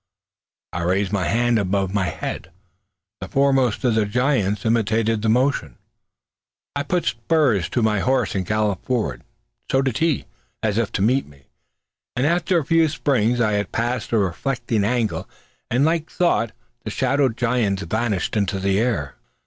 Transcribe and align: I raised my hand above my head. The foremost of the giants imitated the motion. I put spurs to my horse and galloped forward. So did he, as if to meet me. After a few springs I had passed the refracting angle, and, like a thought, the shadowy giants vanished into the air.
I 0.73 0.81
raised 0.81 1.11
my 1.13 1.25
hand 1.25 1.59
above 1.59 1.93
my 1.93 2.05
head. 2.07 2.49
The 3.19 3.27
foremost 3.27 3.83
of 3.83 3.93
the 3.93 4.07
giants 4.07 4.65
imitated 4.65 5.21
the 5.21 5.29
motion. 5.29 5.77
I 6.75 6.81
put 6.81 7.05
spurs 7.05 7.69
to 7.69 7.83
my 7.83 7.99
horse 7.99 8.33
and 8.33 8.43
galloped 8.43 8.83
forward. 8.85 9.21
So 9.71 9.83
did 9.83 9.99
he, 9.99 10.25
as 10.63 10.79
if 10.79 10.91
to 10.93 11.03
meet 11.03 11.27
me. 11.27 11.43
After 12.17 12.57
a 12.57 12.65
few 12.65 12.87
springs 12.87 13.39
I 13.39 13.51
had 13.51 13.71
passed 13.71 14.09
the 14.09 14.17
refracting 14.17 14.83
angle, 14.83 15.29
and, 15.69 15.85
like 15.85 16.09
a 16.09 16.13
thought, 16.15 16.51
the 16.83 16.89
shadowy 16.89 17.35
giants 17.35 17.83
vanished 17.83 18.35
into 18.35 18.57
the 18.57 18.79
air. 18.79 19.17